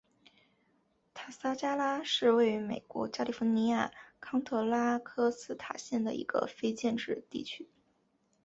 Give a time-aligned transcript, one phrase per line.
[1.13, 7.69] 塔萨加拉是位于美国加利福尼亚州康特拉科斯塔县的一个非建制地区。